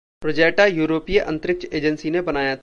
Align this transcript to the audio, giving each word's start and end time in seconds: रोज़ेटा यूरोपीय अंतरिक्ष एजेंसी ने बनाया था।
रोज़ेटा 0.21 0.65
यूरोपीय 0.65 1.19
अंतरिक्ष 1.19 1.65
एजेंसी 1.73 2.11
ने 2.11 2.21
बनाया 2.21 2.55
था। 2.55 2.59